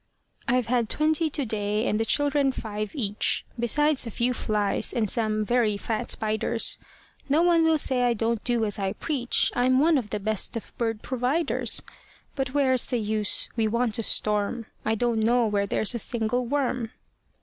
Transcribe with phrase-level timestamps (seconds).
[0.47, 5.07] "I've had twenty to day, and the children five each, Besides a few flies, and
[5.07, 6.79] some very fat spiders:
[7.29, 10.57] No one will say I don't do as I preach I'm one of the best
[10.57, 11.83] of bird providers;
[12.35, 13.47] But where's the use?
[13.55, 16.89] We want a storm I don't know where there's a single worm."